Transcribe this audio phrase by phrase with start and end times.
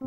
[0.00, 0.06] 各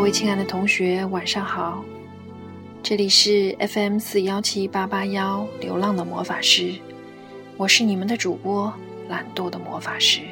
[0.00, 1.84] 位亲爱的同学，晚上好！
[2.88, 6.72] 这里是 FM 四幺七八八幺流浪的魔法师，
[7.58, 8.72] 我是你们的主播
[9.10, 10.22] 懒惰的魔法师。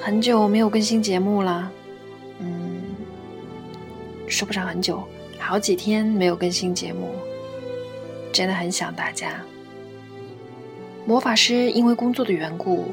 [0.00, 1.70] 很久没有更新节目了，
[2.38, 2.80] 嗯，
[4.26, 5.06] 说不上很久，
[5.38, 7.10] 好几天没有更新节目，
[8.32, 9.44] 真的很想大家。
[11.04, 12.86] 魔法师因为工作的缘故。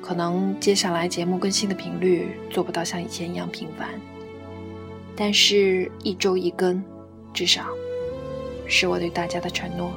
[0.00, 3.86] 可能接下来节目更新的频率做不到像以前一样频繁，
[5.22, 6.82] 但是一周一更，
[7.34, 7.66] 至少
[8.66, 9.92] 是我对大家的承诺。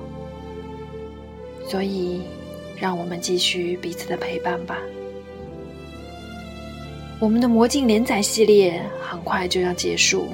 [1.65, 2.23] 所以，
[2.77, 4.77] 让我们继续彼此的陪伴吧。
[7.21, 10.27] 我们的魔镜连载系列很快就要结束，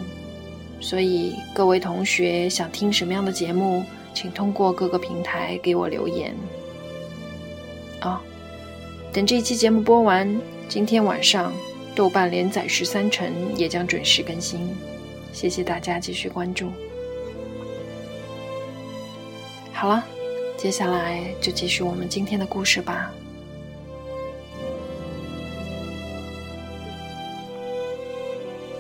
[0.82, 3.84] 所以各位同学想听什么样的节目，
[4.16, 6.36] 请通过各个平台给我留言。
[8.00, 8.20] 啊。
[9.14, 10.36] 等这一期节目播完，
[10.68, 11.54] 今天晚上
[12.00, 14.74] 豆瓣连载十三城也将准时更新。
[15.34, 16.72] 谢谢大家继续关注。
[19.74, 20.02] 好了，
[20.56, 23.12] 接下来就继续我们今天的故事吧。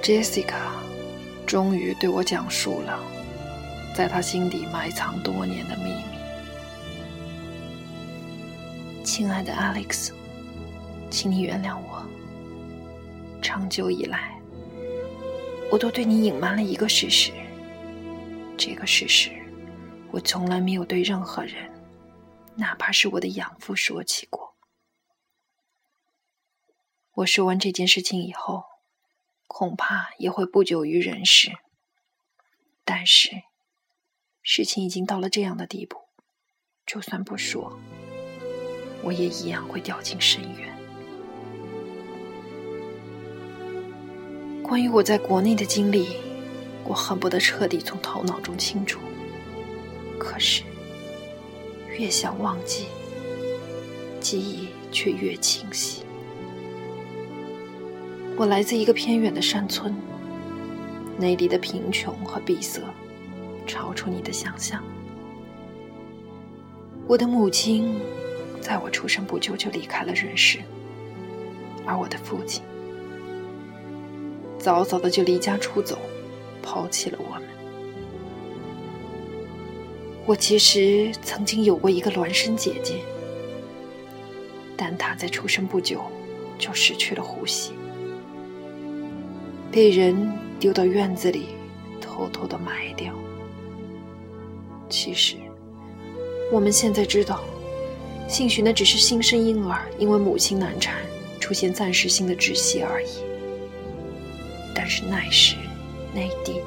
[0.01, 0.71] Jessica
[1.45, 2.97] 终于对我讲述了
[3.93, 6.03] 在他心底埋藏多年的秘密。
[9.03, 10.11] 亲爱的 Alex。
[11.09, 12.01] 请你原谅我。
[13.49, 14.39] 长久以来，
[15.71, 17.31] 我都对你隐瞒了一个事实。
[18.55, 19.31] 这个事实，
[20.11, 21.67] 我从来没有对任何人，
[22.57, 24.55] 哪怕是我的养父说起过。
[27.15, 28.65] 我说完这件事情以后，
[29.47, 31.51] 恐怕也会不久于人世。
[32.85, 33.31] 但是，
[34.43, 35.97] 事情已经到了这样的地步，
[36.85, 37.79] 就算不说，
[39.01, 40.78] 我也一样会掉进深渊。
[44.69, 46.09] 关于我在国内的经历，
[46.83, 48.99] 我恨不得彻底从头脑中清除。
[50.19, 50.61] 可是，
[51.97, 52.85] 越想忘记，
[54.21, 56.03] 记忆却越清晰。
[58.37, 59.91] 我来自一个偏远的山村，
[61.17, 62.79] 那里的贫穷和闭塞
[63.65, 64.83] 超出你的想象。
[67.07, 67.99] 我的母亲
[68.61, 70.59] 在我出生不久就离开了人世，
[71.87, 72.61] 而我的父亲。
[74.59, 75.97] 早早的就离家出走，
[76.61, 77.43] 抛弃了我们。
[80.25, 82.95] 我其实曾经有过一个孪生姐姐，
[84.77, 86.01] 但她在出生不久
[86.59, 87.71] 就失去了呼吸，
[89.71, 91.47] 被人丢到院子里，
[92.01, 93.13] 偷偷的埋掉。
[94.89, 95.37] 其实，
[96.51, 97.41] 我们现在知道，
[98.27, 100.95] 兴许那只是新生婴儿因为母亲难产，
[101.39, 103.07] 出现暂时性的窒息而已。
[104.81, 105.57] 但是那时
[106.15, 106.61] 内地，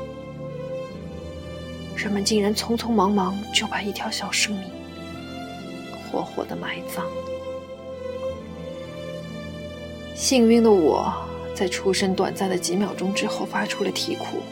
[1.96, 4.64] 人们竟然匆匆忙忙就把一条小生命
[6.04, 7.06] 活活的埋葬。
[10.14, 11.10] 幸运的我
[11.54, 14.42] 在出生短暂的几秒钟之后发出了啼哭，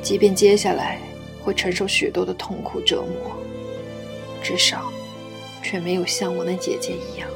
[0.00, 1.00] 即便接下来
[1.42, 3.36] 会承受许多的痛苦折磨，
[4.40, 4.92] 至少
[5.64, 7.28] 却没有像我那姐姐一样，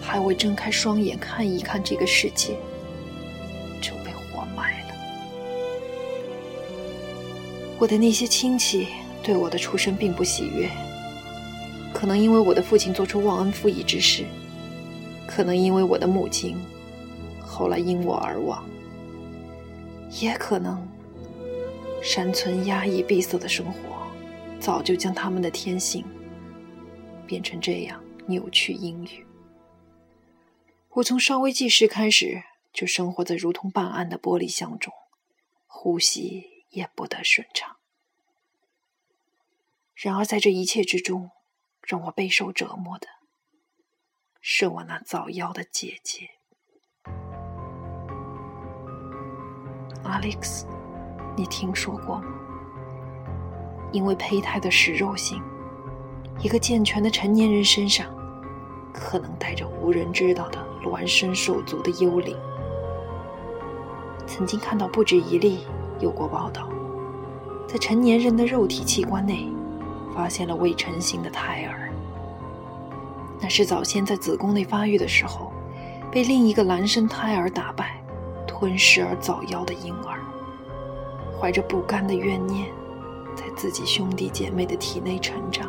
[0.00, 2.56] 还未睁开双眼看一看这个世界。
[7.82, 8.86] 我的那些亲戚
[9.24, 10.70] 对我的出生并不喜悦，
[11.92, 14.24] 可能因为我的父亲做出忘恩负义之事，
[15.26, 16.56] 可能因为我的母亲
[17.40, 18.64] 后来因我而亡，
[20.20, 20.80] 也可能
[22.00, 24.06] 山村压抑闭塞的生活
[24.60, 26.04] 早就将他们的天性
[27.26, 29.26] 变成这样扭曲阴郁。
[30.90, 34.92] 我从稍微记事开始就生活在如同半暗的玻璃箱中，
[35.66, 36.51] 呼吸。
[36.72, 37.76] 也不得顺畅。
[39.94, 41.30] 然而，在这一切之中，
[41.80, 43.06] 让我备受折磨的，
[44.40, 46.28] 是我那早夭的姐姐
[50.04, 50.66] ，Alex。
[51.34, 52.26] 你听说过吗？
[53.90, 55.42] 因为胚胎的食肉性，
[56.40, 58.14] 一个健全的成年人身上，
[58.92, 62.36] 可能带着无人知道的孪生手足的幽灵。
[64.26, 65.64] 曾经看到不止一例。
[66.02, 66.68] 有过报道，
[67.66, 69.48] 在成年人的肉体器官内
[70.14, 71.88] 发现了未成型的胎儿。
[73.40, 75.52] 那是早先在子宫内发育的时候，
[76.10, 78.02] 被另一个孪生胎儿打败、
[78.46, 80.20] 吞噬而早夭的婴儿，
[81.40, 82.68] 怀着不甘的怨念，
[83.34, 85.68] 在自己兄弟姐妹的体内成长。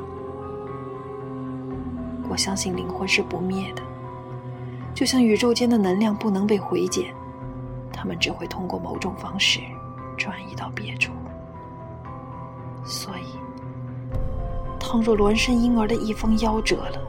[2.30, 3.82] 我相信灵魂是不灭的，
[4.94, 7.14] 就像宇宙间的能量不能被回减，
[7.92, 9.60] 他们只会通过某种方式
[10.18, 11.12] 转移到别处。
[12.86, 13.38] 所以，
[14.80, 17.00] 倘若孪生婴儿的一方夭折了，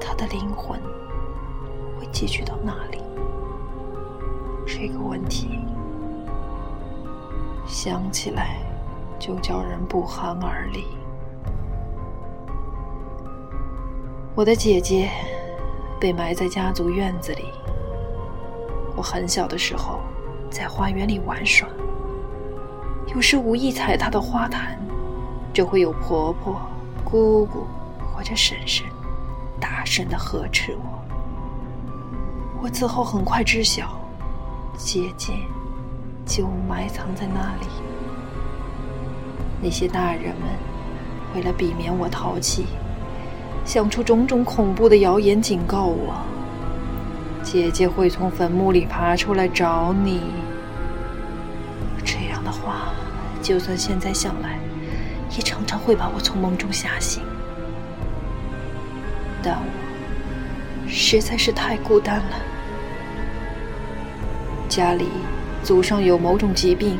[0.00, 0.80] 他的灵魂
[1.98, 3.02] 会寄居到哪里？
[4.66, 5.60] 这个问题
[7.66, 8.56] 想起来
[9.18, 10.86] 就叫人不寒而栗。
[14.34, 15.10] 我的姐姐
[16.00, 17.44] 被埋在家族院子里。
[18.96, 20.00] 我很小的时候
[20.50, 21.68] 在花园里玩耍，
[23.12, 24.78] 有时无意踩她的花坛，
[25.52, 26.60] 就会有婆婆、
[27.04, 27.66] 姑姑
[28.12, 28.86] 或者婶婶。
[29.60, 31.02] 大声的呵斥我。
[32.60, 33.98] 我此后很快知晓，
[34.76, 35.32] 姐姐
[36.26, 37.66] 就埋藏在那里。
[39.62, 40.50] 那些大人们
[41.34, 42.66] 为了避免我淘气，
[43.64, 46.14] 想出种种恐怖的谣言警告我：
[47.42, 50.20] 姐姐会从坟墓里爬出来找你。
[53.44, 54.58] 就算现在想来，
[55.36, 57.22] 也常常会把我从梦中吓醒。
[59.42, 62.40] 但我实在是太孤单了。
[64.66, 65.08] 家里
[65.62, 66.98] 祖上有某种疾病，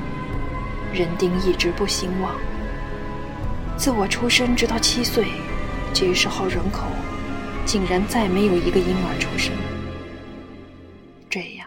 [0.93, 2.37] 人丁一直不兴旺。
[3.79, 5.25] 自我出生直到七岁，
[5.94, 6.85] 这十号人口
[7.64, 9.50] 竟然再没有一个婴儿出生。
[11.31, 11.67] 这样，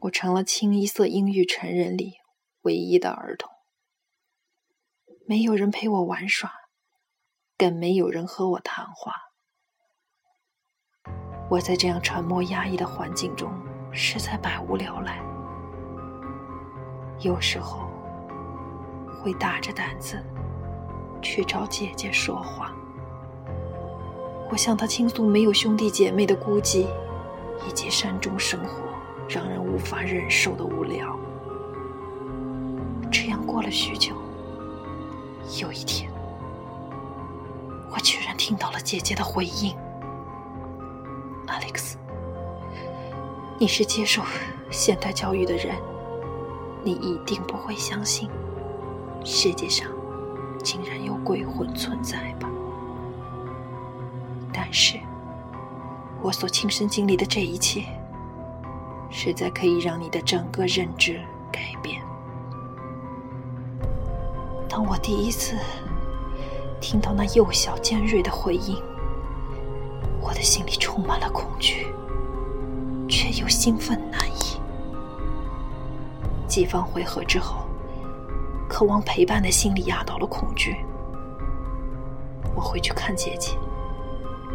[0.00, 2.14] 我成了清一色阴郁成人里
[2.62, 3.51] 唯一的儿童。
[5.32, 6.52] 没有人陪我玩耍，
[7.56, 9.14] 更没有人和我谈话。
[11.48, 13.50] 我在这样沉默压抑的环境中，
[13.92, 15.22] 实在百无聊赖。
[17.20, 17.88] 有时候
[19.22, 20.22] 会大着胆子
[21.22, 22.70] 去找姐姐说话，
[24.50, 26.86] 我向她倾诉没有兄弟姐妹的孤寂，
[27.66, 28.82] 以及山中生活
[29.26, 31.18] 让人无法忍受的无聊。
[33.10, 34.14] 这样过了许久，
[35.60, 36.10] 有一天，
[37.90, 39.76] 我居然听到了姐姐的回应。
[41.46, 41.94] Alex，
[43.58, 44.22] 你是接受
[44.70, 45.76] 现代教育的人，
[46.82, 48.30] 你一定不会相信
[49.24, 49.88] 世界上
[50.62, 52.48] 竟然有鬼魂存在吧？
[54.52, 54.98] 但是，
[56.22, 57.84] 我所亲身经历的这一切，
[59.10, 61.20] 实在可以让你的整个认知
[64.72, 65.54] 当我第一次
[66.80, 68.82] 听到那幼小尖锐的回应。
[70.18, 71.88] 我的心里充满了恐惧，
[73.06, 74.58] 却又兴奋难抑。
[76.48, 77.66] 几番回合之后，
[78.66, 80.78] 渴望陪伴的心理压倒了恐惧。
[82.54, 83.58] 我回去看姐姐，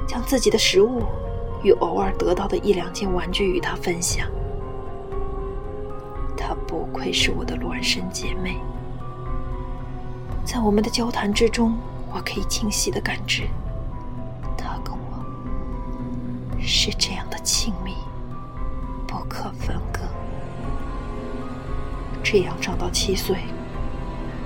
[0.07, 1.03] 将自己的食物
[1.61, 4.27] 与偶尔得到的一两件玩具与她分享。
[6.35, 8.59] 她不愧是我的孪生姐妹，
[10.47, 11.77] 在我们的交谈之中，
[12.09, 13.43] 我可以清晰的感知。
[14.57, 17.93] 他跟我是这样的亲密，
[19.05, 19.99] 不可分割。
[22.23, 23.39] 这样长到七岁，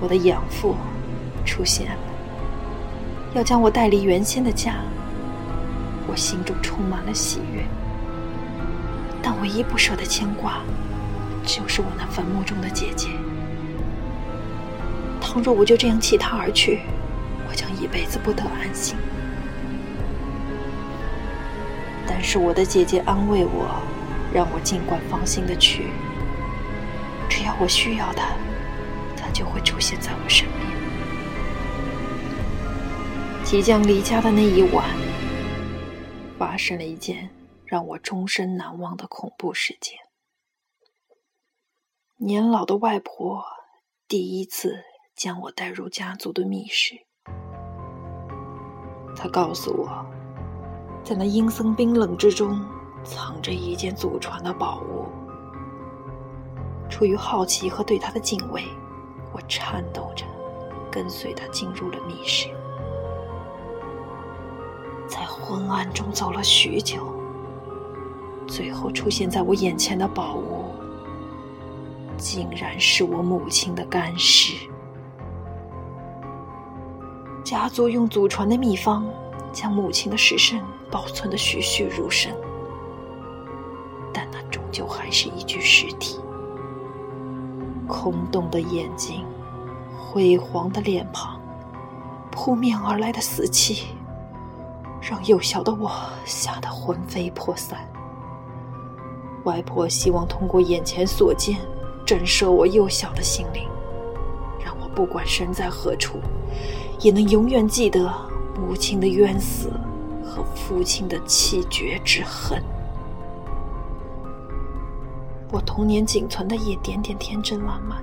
[0.01, 0.75] 我的养父
[1.45, 1.99] 出现了，
[3.35, 4.77] 要将我带离原先的家。
[6.07, 7.63] 我心中充满了喜悦，
[9.21, 10.63] 但唯一不舍的牵挂，
[11.43, 13.09] 就是我那坟墓中的姐姐。
[15.31, 16.81] 倘若我就这样弃他而去，
[17.47, 18.97] 我将一辈子不得安心。
[22.05, 23.81] 但是我的姐姐安慰我，
[24.33, 25.88] 让我尽管放心的去。
[27.29, 28.35] 只要我需要他，
[29.15, 30.59] 他就会出现在我身边。
[33.45, 34.85] 即将离家的那一晚，
[36.38, 37.29] 发生了一件
[37.63, 39.97] 让我终身难忘的恐怖事件。
[42.17, 43.45] 年老的外婆
[44.09, 44.83] 第一次
[45.21, 46.95] 将我带入家族的密室，
[49.15, 50.03] 他告诉我。
[51.03, 52.59] 在那阴森冰冷之中，
[53.03, 55.05] 藏着一件祖传的宝物。
[56.89, 58.63] 出于好奇和对他的敬畏，
[59.31, 60.25] 我颤抖着
[60.91, 62.49] 跟随他进入了密室。
[65.07, 67.13] 在昏暗中走了许久，
[68.47, 70.73] 最后出现在我眼前的宝物，
[72.17, 74.67] 竟然是我母亲的干尸。
[77.51, 79.05] 家族用祖传的秘方
[79.51, 82.31] 将母亲的尸身保存的栩栩如生，
[84.13, 86.17] 但那终究还是一具尸体。
[87.89, 89.25] 空洞的眼睛，
[90.00, 91.41] 灰黄的脸庞，
[92.31, 93.88] 扑面而来的死气，
[95.01, 95.91] 让幼小的我
[96.24, 97.86] 吓得魂飞魄散。
[99.43, 101.58] 外婆希望通过眼前所见，
[102.05, 103.67] 震慑我幼小的心灵，
[104.63, 106.17] 让我不管身在何处，
[107.01, 108.13] 也能永远记得
[108.55, 109.72] 母亲的冤死
[110.24, 112.62] 和父亲的气绝之恨。
[115.51, 118.01] 我童年仅存的一点点天真烂漫，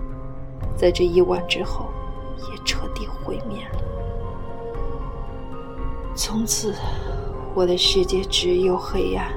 [0.77, 1.87] 在这一晚之后，
[2.51, 3.81] 也彻底毁灭了。
[6.15, 6.75] 从此，
[7.55, 9.33] 我的世界只有黑暗。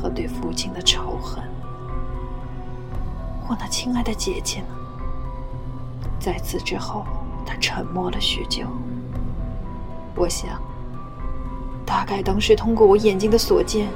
[0.00, 1.42] 和对父亲的仇恨。
[3.48, 4.66] 我那亲爱的姐姐呢？
[6.18, 7.04] 在此之后，
[7.48, 8.66] 他沉默了许久。
[10.14, 10.60] 我想，
[11.86, 13.88] 大概当时通过我眼睛的所见，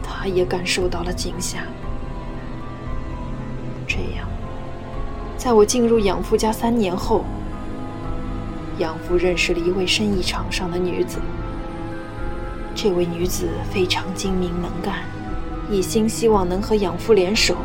[0.00, 1.58] 他也感受到了惊吓。
[3.88, 4.28] 这样，
[5.36, 7.24] 在我进入养父家三年后，
[8.78, 11.18] 养父认识了一位生意场上的女子。
[12.76, 15.00] 这位女子非常精明能干。
[15.68, 17.56] 一心希望能和养父联手，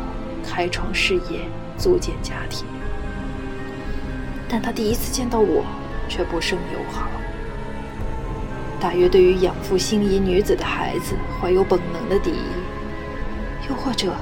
[0.42, 1.42] 开创事业，
[1.76, 2.66] 组建家庭。
[4.50, 5.64] 但他第一次见到我，
[6.08, 7.08] 却不甚友好。
[8.80, 14.16] 大约对于养父心仪女子的孩子怀有本能的敌意，又或者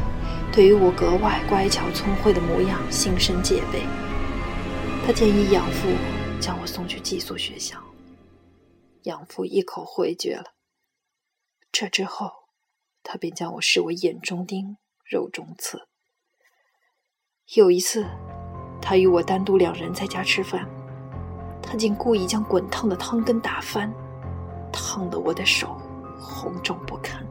[0.52, 3.82] 对于我格外乖巧聪慧的模样心生戒备。
[5.06, 5.88] 他建议养父
[6.38, 7.82] 将我送去寄宿学校，
[9.04, 10.52] 养父一口回绝了。
[11.72, 12.32] 这之后。
[13.10, 15.88] 他便将我视为眼中钉、肉中刺。
[17.54, 18.04] 有一次，
[18.80, 20.66] 他与我单独两人在家吃饭，
[21.62, 23.92] 他竟故意将滚烫的汤羹打翻，
[24.72, 25.76] 烫得我的手
[26.18, 27.24] 红肿不堪。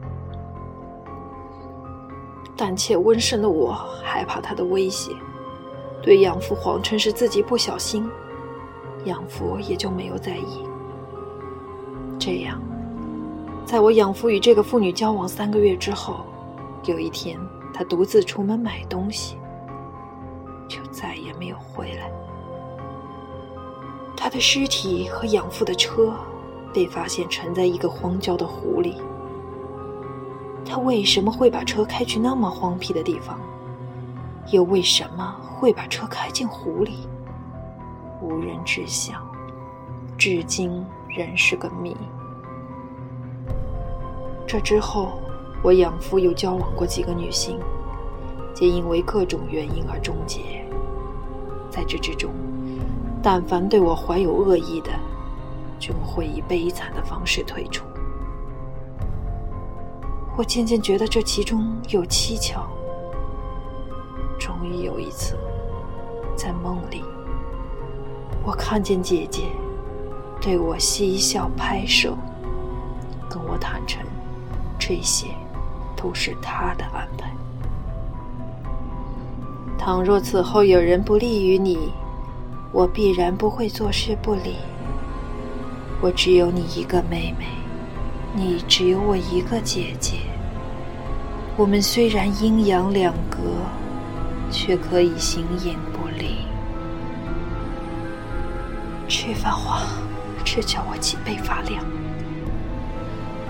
[2.56, 5.12] 胆怯温顺的我害怕他的威胁，
[6.02, 8.08] 对养父谎称是自己不小心，
[9.04, 10.66] 养父也就没有在意。
[12.18, 12.60] 这样。
[13.64, 16.24] 在我养父与这个妇女交往三个月之后，
[16.84, 17.38] 有一天，
[17.74, 19.36] 他独自出门买东西，
[20.66, 22.10] 就再也没有回来。
[24.16, 26.12] 他的尸体和养父的车
[26.74, 29.00] 被发现沉在一个荒郊的湖里。
[30.64, 33.38] 他为什么会把车开去那么荒僻的地方？
[34.50, 37.08] 又为什么会把车开进湖里？
[38.20, 39.14] 无人知晓，
[40.16, 41.96] 至今仍是个谜。
[44.46, 45.12] 这之后，
[45.62, 47.58] 我养父又交往过几个女性，
[48.54, 50.67] 皆因为各种原因而终结。
[51.70, 52.32] 在这之中，
[53.22, 54.90] 但凡对我怀有恶意的，
[55.78, 57.84] 就会以悲惨的方式退出。
[60.36, 62.68] 我渐渐觉得这其中有蹊跷。
[64.38, 65.36] 终于有一次，
[66.36, 67.04] 在梦里，
[68.44, 69.48] 我看见姐姐
[70.40, 72.16] 对我嬉笑拍手，
[73.28, 74.00] 跟我坦诚。
[74.78, 75.26] 这些
[75.96, 77.34] 都是她的安排。
[79.88, 81.78] 倘若此后有人不利于你，
[82.72, 84.56] 我必然不会坐视不理。
[86.02, 87.46] 我只有你一个妹妹，
[88.34, 90.18] 你只有我一个姐姐。
[91.56, 93.38] 我们虽然阴阳两隔，
[94.50, 96.36] 却可以形影不离。
[99.08, 99.86] 这番话，
[100.44, 101.82] 却叫我脊背发凉。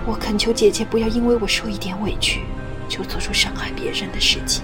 [0.05, 2.43] 我恳求姐姐不要因为我受一点委屈，
[2.87, 4.63] 就做出伤害别人的事情。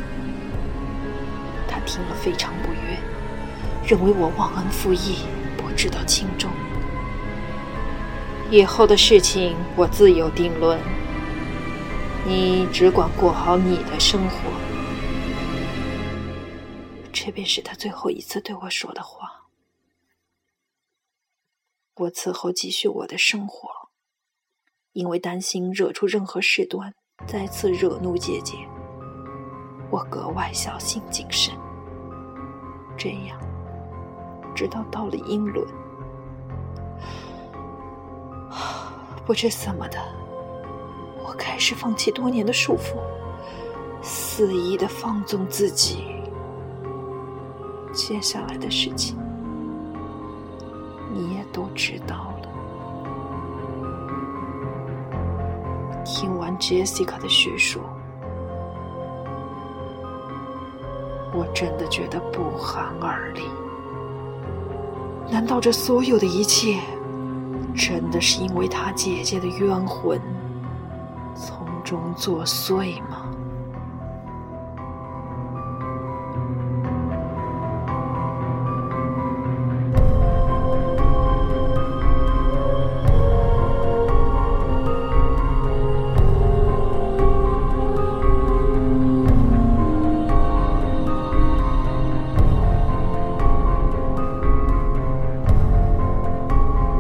[1.86, 3.00] 听了非常不悦，
[3.86, 5.20] 认为我忘恩负义，
[5.58, 6.52] 不知道轻重。
[8.52, 10.80] 以后的事情我自有定论，
[12.26, 14.38] 你只管过好你的生活。
[17.12, 19.46] 这便是他最后一次对我说的话。
[21.96, 23.70] 我此后继续我的生活。
[24.94, 26.94] 因为担心惹出任何事端，
[27.28, 28.56] 再次惹怒姐姐，
[29.92, 31.54] 我格外小心谨慎。
[32.98, 33.38] 这样，
[34.56, 35.68] 直到到了英伦，
[39.26, 40.00] 不知怎么的，
[41.24, 42.98] 我开始放弃多年的束缚，
[44.02, 46.06] 肆意的放纵自己。
[47.94, 49.18] 接下来的事情，
[51.14, 52.50] 你也都知道了。
[56.04, 57.80] 听完 Jessica 的叙述，
[61.36, 63.42] 我真的觉得不寒而栗。
[65.30, 66.80] 难道这所有的一切
[67.76, 70.22] 真的是因为他姐姐的冤魂
[71.36, 73.25] 从中作祟吗？